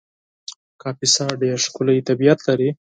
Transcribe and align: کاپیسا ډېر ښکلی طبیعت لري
کاپیسا 0.81 1.25
ډېر 1.41 1.57
ښکلی 1.65 1.99
طبیعت 2.09 2.39
لري 2.47 2.69